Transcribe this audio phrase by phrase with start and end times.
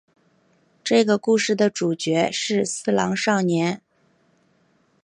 [0.83, 3.83] 这个故事的主角是四郎少年。